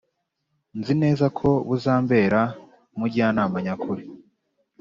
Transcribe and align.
nzi 0.79 0.93
neza 1.03 1.25
ko 1.37 1.49
buzambera 1.67 2.41
umujyanama 2.95 3.57
nyakuri, 3.65 4.03